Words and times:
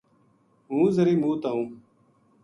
ہوں 0.69 0.85
ذرے 0.95 1.13
مُوت 1.21 1.43
آئوں 1.49 1.67